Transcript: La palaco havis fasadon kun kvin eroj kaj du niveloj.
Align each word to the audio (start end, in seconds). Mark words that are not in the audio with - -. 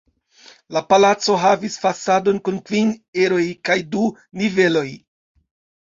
La 0.77 0.81
palaco 0.93 1.35
havis 1.43 1.77
fasadon 1.85 2.41
kun 2.49 2.59
kvin 2.71 2.91
eroj 3.27 3.47
kaj 3.71 3.79
du 3.95 4.13
niveloj. 4.43 4.89